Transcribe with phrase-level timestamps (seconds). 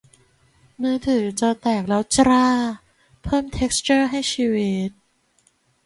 [0.81, 2.47] มือถือจอแตกแล้วจร้า
[3.23, 4.89] เพิ่มเท็กซ์เจอร์ให้ชีวิต